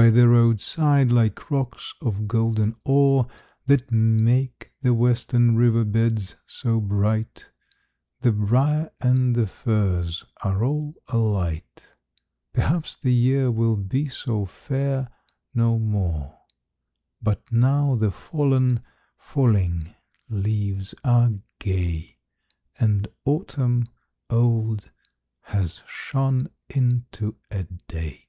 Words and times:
By 0.00 0.10
the 0.10 0.28
roadside, 0.28 1.10
like 1.10 1.50
rocks 1.50 1.92
of 2.00 2.28
golden 2.28 2.76
ore 2.84 3.26
That 3.66 3.90
make 3.90 4.70
the 4.80 4.94
western 4.94 5.56
river 5.56 5.84
beds 5.84 6.36
so 6.46 6.80
bright, 6.80 7.50
The 8.20 8.30
briar 8.30 8.92
and 9.00 9.34
the 9.34 9.48
furze 9.48 10.22
are 10.40 10.62
all 10.64 10.94
alight! 11.08 11.88
Perhaps 12.52 12.94
the 12.98 13.12
year 13.12 13.50
will 13.50 13.76
be 13.76 14.06
so 14.08 14.44
fair 14.44 15.10
no 15.52 15.80
more, 15.80 16.42
But 17.20 17.50
now 17.50 17.96
the 17.96 18.12
fallen, 18.12 18.84
falling 19.16 19.96
leaves 20.28 20.94
are 21.02 21.30
gay, 21.58 22.18
And 22.78 23.08
autumn 23.24 23.88
old 24.30 24.92
has 25.40 25.80
shone 25.88 26.50
into 26.70 27.34
a 27.50 27.64
Day! 27.88 28.26